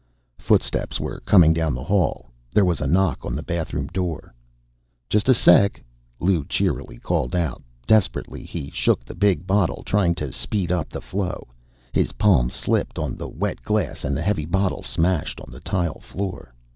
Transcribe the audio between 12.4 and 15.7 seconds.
slipped on the wet glass, and the heavy bottle smashed on the